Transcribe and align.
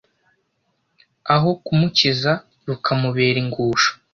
aho 1.33 1.49
kumukiza 1.63 2.31
rukamubera 2.67 3.37
ingusho, 3.43 3.91